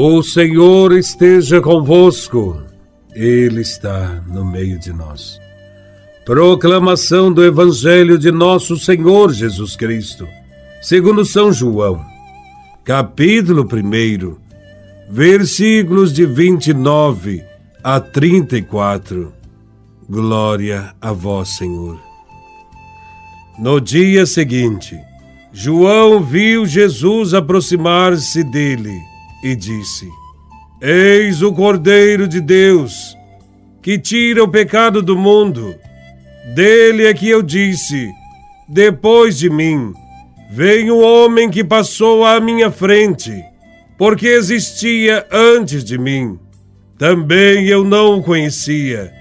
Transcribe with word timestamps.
O 0.00 0.22
Senhor 0.22 0.92
esteja 0.92 1.60
convosco, 1.60 2.62
Ele 3.16 3.62
está 3.62 4.22
no 4.28 4.44
meio 4.44 4.78
de 4.78 4.92
nós. 4.92 5.40
Proclamação 6.24 7.32
do 7.32 7.44
Evangelho 7.44 8.16
de 8.16 8.30
Nosso 8.30 8.76
Senhor 8.76 9.32
Jesus 9.32 9.74
Cristo, 9.74 10.24
segundo 10.80 11.24
São 11.24 11.52
João, 11.52 12.00
capítulo 12.84 13.66
1, 13.66 14.36
versículos 15.10 16.12
de 16.12 16.24
29 16.26 17.42
a 17.82 17.98
34. 17.98 19.32
Glória 20.08 20.94
a 21.00 21.10
Vós, 21.10 21.56
Senhor. 21.56 21.98
No 23.58 23.80
dia 23.80 24.26
seguinte, 24.26 24.96
João 25.52 26.22
viu 26.22 26.66
Jesus 26.66 27.34
aproximar-se 27.34 28.44
dele 28.44 29.17
e 29.42 29.54
disse: 29.54 30.08
Eis 30.80 31.42
o 31.42 31.52
Cordeiro 31.52 32.28
de 32.28 32.40
Deus, 32.40 33.16
que 33.82 33.98
tira 33.98 34.42
o 34.42 34.48
pecado 34.48 35.02
do 35.02 35.16
mundo. 35.16 35.74
Dele 36.54 37.06
é 37.06 37.14
que 37.14 37.28
eu 37.28 37.42
disse: 37.42 38.10
Depois 38.68 39.38
de 39.38 39.50
mim, 39.50 39.92
vem 40.50 40.90
o 40.90 41.00
homem 41.00 41.50
que 41.50 41.62
passou 41.64 42.24
à 42.24 42.40
minha 42.40 42.70
frente, 42.70 43.44
porque 43.96 44.26
existia 44.26 45.26
antes 45.30 45.84
de 45.84 45.98
mim. 45.98 46.38
Também 46.98 47.66
eu 47.66 47.84
não 47.84 48.18
o 48.18 48.22
conhecia. 48.22 49.12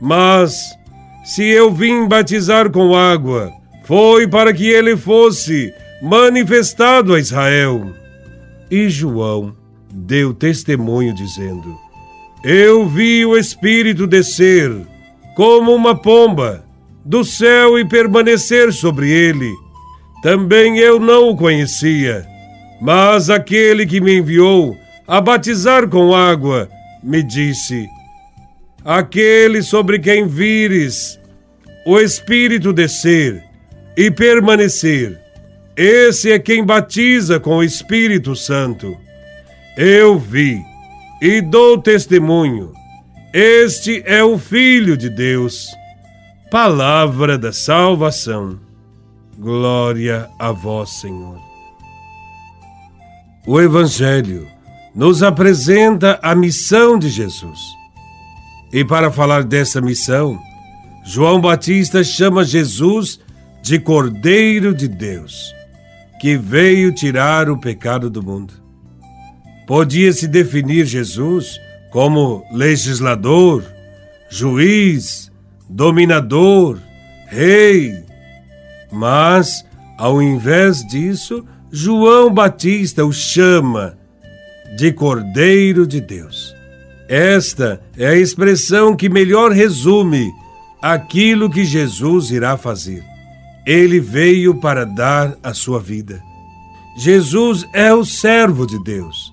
Mas, 0.00 0.54
se 1.24 1.44
eu 1.44 1.70
vim 1.70 2.08
batizar 2.08 2.70
com 2.70 2.96
água, 2.96 3.52
foi 3.84 4.26
para 4.26 4.52
que 4.52 4.66
ele 4.66 4.96
fosse 4.96 5.74
manifestado 6.00 7.14
a 7.14 7.20
Israel. 7.20 7.99
E 8.70 8.88
João 8.88 9.52
deu 9.92 10.32
testemunho, 10.32 11.12
dizendo: 11.12 11.76
Eu 12.44 12.86
vi 12.88 13.26
o 13.26 13.36
Espírito 13.36 14.06
descer, 14.06 14.70
como 15.34 15.74
uma 15.74 15.94
pomba, 15.94 16.64
do 17.04 17.24
céu 17.24 17.78
e 17.78 17.84
permanecer 17.84 18.72
sobre 18.72 19.10
ele. 19.10 19.50
Também 20.22 20.78
eu 20.78 21.00
não 21.00 21.30
o 21.30 21.36
conhecia, 21.36 22.26
mas 22.80 23.28
aquele 23.28 23.86
que 23.86 24.00
me 24.00 24.18
enviou 24.18 24.76
a 25.08 25.20
batizar 25.20 25.88
com 25.88 26.14
água 26.14 26.68
me 27.02 27.22
disse: 27.22 27.88
Aquele 28.84 29.62
sobre 29.62 29.98
quem 29.98 30.28
vires 30.28 31.18
o 31.84 31.98
Espírito 31.98 32.72
descer 32.72 33.42
e 33.96 34.10
permanecer 34.10 35.18
esse 35.76 36.32
é 36.32 36.38
quem 36.38 36.64
batiza 36.64 37.38
com 37.38 37.58
o 37.58 37.64
Espírito 37.64 38.34
Santo. 38.34 38.96
Eu 39.76 40.18
vi 40.18 40.60
e 41.22 41.40
dou 41.40 41.78
testemunho. 41.78 42.72
Este 43.32 44.02
é 44.04 44.22
o 44.22 44.36
Filho 44.36 44.96
de 44.96 45.08
Deus. 45.08 45.68
Palavra 46.50 47.38
da 47.38 47.52
salvação. 47.52 48.58
Glória 49.38 50.28
a 50.38 50.50
vós, 50.50 50.90
Senhor. 51.00 51.40
O 53.46 53.60
Evangelho 53.60 54.46
nos 54.94 55.22
apresenta 55.22 56.18
a 56.20 56.34
missão 56.34 56.98
de 56.98 57.08
Jesus. 57.08 57.60
E 58.72 58.84
para 58.84 59.10
falar 59.10 59.44
dessa 59.44 59.80
missão, 59.80 60.38
João 61.04 61.40
Batista 61.40 62.02
chama 62.04 62.44
Jesus 62.44 63.20
de 63.62 63.78
Cordeiro 63.78 64.74
de 64.74 64.88
Deus 64.88 65.59
que 66.20 66.36
veio 66.36 66.92
tirar 66.92 67.48
o 67.48 67.58
pecado 67.58 68.10
do 68.10 68.22
mundo. 68.22 68.52
Podia-se 69.66 70.28
definir 70.28 70.84
Jesus 70.84 71.58
como 71.90 72.44
legislador, 72.52 73.64
juiz, 74.28 75.32
dominador, 75.66 76.78
rei. 77.26 78.04
Mas, 78.92 79.64
ao 79.96 80.20
invés 80.20 80.86
disso, 80.86 81.42
João 81.72 82.34
Batista 82.34 83.02
o 83.02 83.12
chama 83.12 83.96
de 84.76 84.92
Cordeiro 84.92 85.86
de 85.86 86.02
Deus. 86.02 86.54
Esta 87.08 87.80
é 87.96 88.08
a 88.08 88.16
expressão 88.16 88.94
que 88.94 89.08
melhor 89.08 89.52
resume 89.52 90.30
aquilo 90.82 91.48
que 91.48 91.64
Jesus 91.64 92.30
irá 92.30 92.58
fazer. 92.58 93.09
Ele 93.66 94.00
veio 94.00 94.54
para 94.54 94.84
dar 94.84 95.36
a 95.42 95.52
sua 95.52 95.78
vida. 95.78 96.22
Jesus 96.96 97.66
é 97.72 97.92
o 97.94 98.04
servo 98.04 98.66
de 98.66 98.82
Deus, 98.82 99.32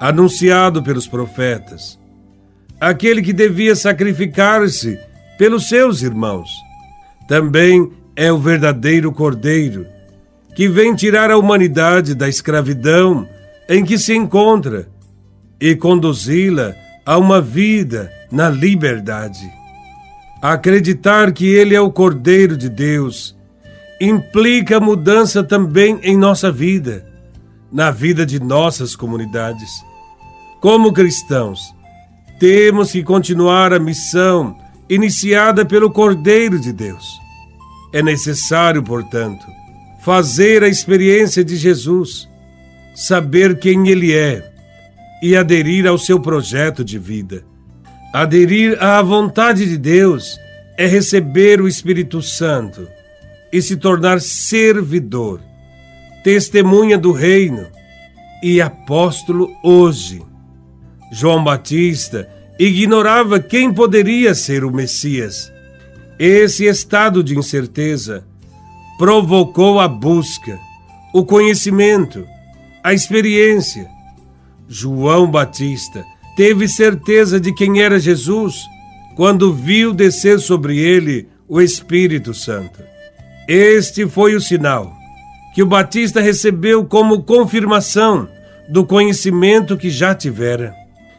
anunciado 0.00 0.82
pelos 0.82 1.06
profetas, 1.06 1.98
aquele 2.80 3.22
que 3.22 3.32
devia 3.32 3.76
sacrificar-se 3.76 4.98
pelos 5.38 5.68
seus 5.68 6.02
irmãos. 6.02 6.48
Também 7.28 7.92
é 8.16 8.32
o 8.32 8.38
verdadeiro 8.38 9.12
Cordeiro, 9.12 9.86
que 10.56 10.68
vem 10.68 10.94
tirar 10.94 11.30
a 11.30 11.38
humanidade 11.38 12.14
da 12.14 12.28
escravidão 12.28 13.28
em 13.68 13.84
que 13.84 13.98
se 13.98 14.14
encontra 14.14 14.88
e 15.60 15.76
conduzi-la 15.76 16.74
a 17.04 17.16
uma 17.16 17.40
vida 17.40 18.10
na 18.30 18.48
liberdade. 18.48 19.48
Acreditar 20.42 21.32
que 21.32 21.46
Ele 21.46 21.74
é 21.74 21.80
o 21.80 21.92
Cordeiro 21.92 22.56
de 22.56 22.68
Deus 22.68 23.37
implica 24.00 24.78
mudança 24.78 25.42
também 25.42 25.98
em 26.02 26.16
nossa 26.16 26.52
vida, 26.52 27.04
na 27.70 27.90
vida 27.90 28.24
de 28.24 28.40
nossas 28.40 28.94
comunidades. 28.94 29.70
Como 30.60 30.92
cristãos, 30.92 31.60
temos 32.38 32.92
que 32.92 33.02
continuar 33.02 33.72
a 33.72 33.78
missão 33.78 34.56
iniciada 34.88 35.64
pelo 35.64 35.90
Cordeiro 35.90 36.58
de 36.58 36.72
Deus. 36.72 37.18
É 37.92 38.02
necessário, 38.02 38.82
portanto, 38.82 39.44
fazer 40.04 40.62
a 40.62 40.68
experiência 40.68 41.44
de 41.44 41.56
Jesus, 41.56 42.28
saber 42.94 43.58
quem 43.58 43.88
Ele 43.88 44.14
é 44.14 44.48
e 45.22 45.36
aderir 45.36 45.86
ao 45.86 45.98
seu 45.98 46.20
projeto 46.20 46.84
de 46.84 46.98
vida. 46.98 47.44
Aderir 48.12 48.82
à 48.82 49.02
vontade 49.02 49.66
de 49.66 49.76
Deus 49.76 50.38
é 50.76 50.86
receber 50.86 51.60
o 51.60 51.66
Espírito 51.66 52.22
Santo 52.22 52.88
e 53.52 53.62
se 53.62 53.76
tornar 53.76 54.20
servidor, 54.20 55.40
testemunha 56.22 56.98
do 56.98 57.12
reino 57.12 57.66
e 58.42 58.60
apóstolo 58.60 59.50
hoje. 59.62 60.22
João 61.10 61.42
Batista 61.42 62.28
ignorava 62.58 63.40
quem 63.40 63.72
poderia 63.72 64.34
ser 64.34 64.64
o 64.64 64.70
Messias. 64.70 65.50
Esse 66.18 66.66
estado 66.66 67.22
de 67.22 67.38
incerteza 67.38 68.24
provocou 68.98 69.78
a 69.78 69.86
busca, 69.86 70.58
o 71.14 71.24
conhecimento, 71.24 72.26
a 72.82 72.92
experiência. 72.92 73.88
João 74.68 75.30
Batista 75.30 76.04
teve 76.36 76.68
certeza 76.68 77.40
de 77.40 77.54
quem 77.54 77.80
era 77.80 77.98
Jesus 77.98 78.66
quando 79.16 79.52
viu 79.52 79.94
descer 79.94 80.38
sobre 80.38 80.78
ele 80.78 81.28
o 81.48 81.60
Espírito 81.60 82.34
Santo. 82.34 82.82
Este 83.48 84.06
foi 84.06 84.34
o 84.34 84.40
sinal 84.42 84.94
que 85.54 85.62
o 85.62 85.66
Batista 85.66 86.20
recebeu 86.20 86.84
como 86.84 87.22
confirmação 87.22 88.28
do 88.68 88.84
conhecimento 88.84 89.74
que 89.74 89.88
já 89.88 90.14
tivera. 90.14 90.74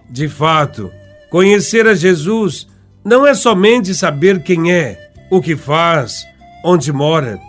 De 0.08 0.30
fato, 0.30 0.92
conhecer 1.32 1.88
a 1.88 1.96
Jesus 1.96 2.68
não 3.04 3.26
é 3.26 3.34
somente 3.34 3.96
saber 3.96 4.44
quem 4.44 4.72
é, 4.72 5.10
o 5.32 5.42
que 5.42 5.56
faz, 5.56 6.24
onde 6.64 6.94
mora. 6.94 7.40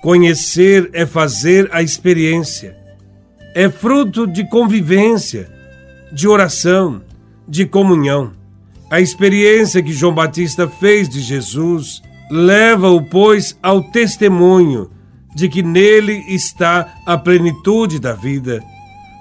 Conhecer 0.00 0.88
é 0.92 1.04
fazer 1.04 1.68
a 1.72 1.82
experiência. 1.82 2.76
É 3.56 3.68
fruto 3.68 4.24
de 4.24 4.48
convivência, 4.48 5.50
de 6.12 6.28
oração, 6.28 7.02
de 7.46 7.66
comunhão. 7.66 8.30
A 8.88 9.00
experiência 9.00 9.82
que 9.82 9.92
João 9.92 10.14
Batista 10.14 10.68
fez 10.68 11.08
de 11.08 11.20
Jesus 11.20 12.00
Leva-o, 12.30 13.02
pois, 13.02 13.58
ao 13.62 13.82
testemunho 13.82 14.90
de 15.34 15.48
que 15.48 15.62
nele 15.62 16.24
está 16.28 16.94
a 17.06 17.16
plenitude 17.16 17.98
da 17.98 18.12
vida, 18.12 18.62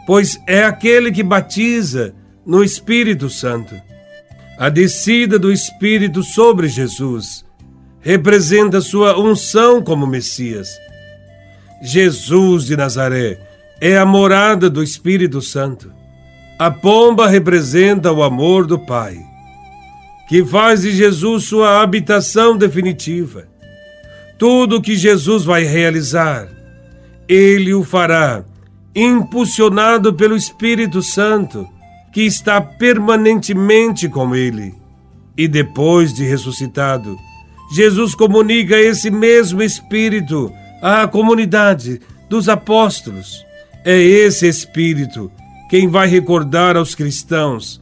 pois 0.05 0.39
é 0.47 0.63
aquele 0.63 1.11
que 1.11 1.23
batiza 1.23 2.13
no 2.45 2.63
Espírito 2.63 3.29
Santo. 3.29 3.75
A 4.57 4.69
descida 4.69 5.37
do 5.37 5.51
Espírito 5.51 6.23
sobre 6.23 6.67
Jesus 6.67 7.45
representa 7.99 8.81
sua 8.81 9.19
unção 9.19 9.81
como 9.81 10.07
Messias. 10.07 10.69
Jesus 11.81 12.65
de 12.65 12.75
Nazaré 12.75 13.39
é 13.79 13.97
a 13.97 14.05
morada 14.05 14.69
do 14.69 14.81
Espírito 14.81 15.41
Santo. 15.41 15.93
A 16.57 16.71
pomba 16.71 17.27
representa 17.27 18.11
o 18.11 18.23
amor 18.23 18.65
do 18.65 18.79
Pai 18.79 19.26
que 20.27 20.43
faz 20.43 20.81
de 20.81 20.91
Jesus 20.91 21.45
sua 21.45 21.81
habitação 21.81 22.57
definitiva. 22.57 23.47
Tudo 24.37 24.81
que 24.81 24.95
Jesus 24.95 25.45
vai 25.45 25.63
realizar, 25.63 26.47
ele 27.27 27.73
o 27.73 27.83
fará, 27.83 28.43
impulsionado 28.93 30.13
pelo 30.13 30.35
Espírito 30.35 31.01
Santo, 31.01 31.67
que 32.13 32.21
está 32.21 32.59
permanentemente 32.59 34.09
com 34.09 34.35
ele. 34.35 34.73
E 35.37 35.47
depois 35.47 36.13
de 36.13 36.23
ressuscitado, 36.23 37.15
Jesus 37.73 38.15
comunica 38.15 38.77
esse 38.77 39.09
mesmo 39.09 39.61
Espírito 39.61 40.51
à 40.81 41.07
comunidade 41.07 42.01
dos 42.29 42.49
apóstolos. 42.49 43.45
É 43.85 43.97
esse 43.97 44.47
Espírito 44.47 45.31
quem 45.69 45.87
vai 45.87 46.07
recordar 46.07 46.77
aos 46.77 46.95
cristãos 46.95 47.81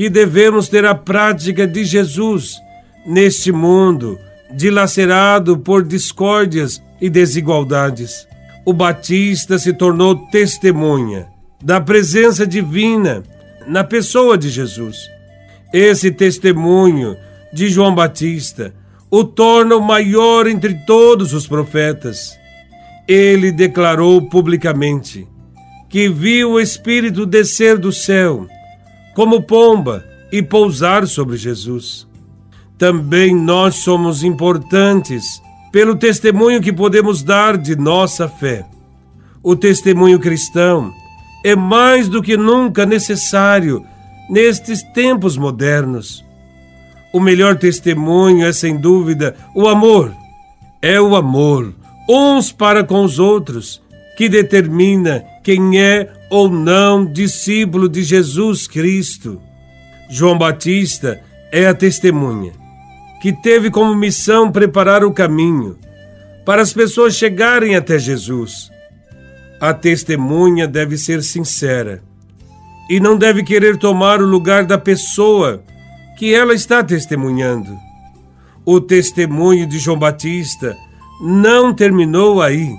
que 0.00 0.08
devemos 0.08 0.66
ter 0.66 0.86
a 0.86 0.94
prática 0.94 1.66
de 1.66 1.84
Jesus 1.84 2.58
neste 3.04 3.52
mundo 3.52 4.18
dilacerado 4.50 5.58
por 5.58 5.84
discórdias 5.84 6.82
e 6.98 7.10
desigualdades. 7.10 8.26
O 8.64 8.72
Batista 8.72 9.58
se 9.58 9.74
tornou 9.74 10.16
testemunha 10.28 11.26
da 11.62 11.82
presença 11.82 12.46
divina 12.46 13.22
na 13.66 13.84
pessoa 13.84 14.38
de 14.38 14.48
Jesus. 14.48 14.96
Esse 15.70 16.10
testemunho 16.10 17.14
de 17.52 17.68
João 17.68 17.94
Batista 17.94 18.72
o 19.10 19.22
torna 19.22 19.76
o 19.76 19.82
maior 19.82 20.46
entre 20.46 20.72
todos 20.86 21.34
os 21.34 21.46
profetas. 21.46 22.38
Ele 23.06 23.52
declarou 23.52 24.22
publicamente 24.30 25.28
que 25.90 26.08
viu 26.08 26.52
o 26.52 26.60
Espírito 26.60 27.26
descer 27.26 27.76
do 27.76 27.92
céu 27.92 28.48
como 29.14 29.42
pomba 29.42 30.04
e 30.32 30.42
pousar 30.42 31.06
sobre 31.06 31.36
Jesus. 31.36 32.06
Também 32.78 33.34
nós 33.34 33.76
somos 33.76 34.22
importantes 34.22 35.42
pelo 35.70 35.96
testemunho 35.96 36.60
que 36.60 36.72
podemos 36.72 37.22
dar 37.22 37.56
de 37.56 37.76
nossa 37.76 38.28
fé. 38.28 38.64
O 39.42 39.54
testemunho 39.54 40.18
cristão 40.18 40.92
é 41.44 41.56
mais 41.56 42.08
do 42.08 42.22
que 42.22 42.36
nunca 42.36 42.84
necessário 42.84 43.84
nestes 44.28 44.82
tempos 44.92 45.36
modernos. 45.36 46.24
O 47.12 47.20
melhor 47.20 47.56
testemunho 47.56 48.46
é, 48.46 48.52
sem 48.52 48.76
dúvida, 48.76 49.34
o 49.54 49.66
amor. 49.68 50.14
É 50.82 51.00
o 51.00 51.14
amor, 51.14 51.74
uns 52.08 52.52
para 52.52 52.82
com 52.82 53.04
os 53.04 53.18
outros, 53.18 53.82
que 54.16 54.28
determina 54.28 55.24
quem 55.42 55.80
é 55.80 56.12
ou 56.30 56.50
não 56.50 57.04
discípulo 57.04 57.88
de 57.88 58.02
Jesus 58.02 58.66
Cristo. 58.66 59.40
João 60.08 60.36
Batista 60.36 61.20
é 61.52 61.66
a 61.66 61.74
testemunha, 61.74 62.52
que 63.20 63.32
teve 63.32 63.70
como 63.70 63.94
missão 63.94 64.50
preparar 64.50 65.04
o 65.04 65.12
caminho 65.12 65.78
para 66.44 66.62
as 66.62 66.72
pessoas 66.72 67.14
chegarem 67.14 67.76
até 67.76 67.98
Jesus. 67.98 68.70
A 69.60 69.74
testemunha 69.74 70.66
deve 70.66 70.96
ser 70.96 71.22
sincera 71.22 72.02
e 72.88 72.98
não 72.98 73.16
deve 73.16 73.42
querer 73.42 73.76
tomar 73.76 74.20
o 74.20 74.26
lugar 74.26 74.64
da 74.64 74.78
pessoa 74.78 75.62
que 76.18 76.34
ela 76.34 76.54
está 76.54 76.82
testemunhando. 76.82 77.70
O 78.64 78.80
testemunho 78.80 79.66
de 79.66 79.78
João 79.78 79.98
Batista 79.98 80.76
não 81.22 81.72
terminou 81.72 82.42
aí. 82.42 82.74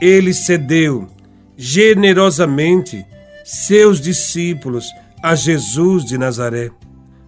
Ele 0.00 0.32
cedeu 0.32 1.08
generosamente 1.56 3.04
seus 3.44 4.00
discípulos 4.00 4.86
a 5.22 5.34
Jesus 5.34 6.04
de 6.04 6.18
Nazaré. 6.18 6.70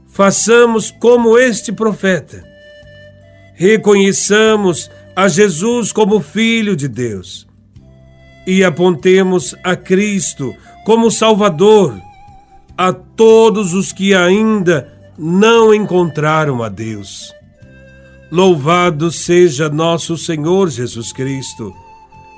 Façamos 0.07 0.91
como 0.91 1.39
este 1.39 1.73
profeta. 1.73 2.45
Reconheçamos 3.55 4.91
a 5.17 5.29
Jesus 5.29 5.93
como 5.93 6.21
Filho 6.21 6.77
de 6.77 6.89
Deus 6.89 7.47
e 8.47 8.65
apontemos 8.65 9.55
a 9.63 9.77
Cristo 9.77 10.55
como 10.85 11.11
Salvador 11.11 12.01
a 12.77 12.93
todos 12.93 13.75
os 13.75 13.93
que 13.93 14.15
ainda 14.15 14.93
não 15.19 15.75
encontraram 15.75 16.63
a 16.63 16.69
Deus. 16.69 17.35
Louvado 18.31 19.11
seja 19.11 19.69
nosso 19.69 20.17
Senhor 20.17 20.71
Jesus 20.71 21.13
Cristo, 21.13 21.75